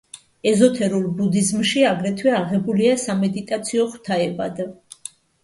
[0.51, 4.65] ეზოთერულ ბუდიზმში აგრეთვე აღებულია სამედიტაციო ღვთაებად.